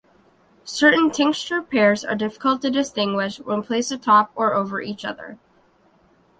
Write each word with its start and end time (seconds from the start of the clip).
Certain 0.65 1.11
tincture 1.11 1.61
pairs 1.61 2.03
are 2.03 2.15
difficult 2.15 2.63
to 2.63 2.71
distinguish 2.71 3.37
when 3.39 3.61
placed 3.61 3.91
atop 3.91 4.31
or 4.33 4.55
over 4.55 4.81
each 4.81 5.05
other. 5.05 5.37